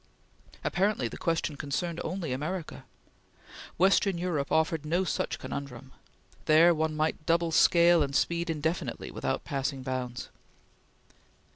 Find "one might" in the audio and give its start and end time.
6.73-7.27